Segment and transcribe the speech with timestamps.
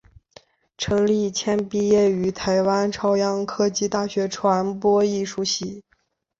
[0.79, 5.83] 陈立谦毕业于台湾朝阳科技大学传播艺术系。